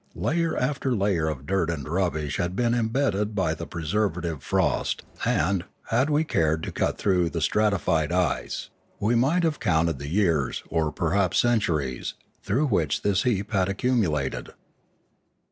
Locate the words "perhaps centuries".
10.91-12.15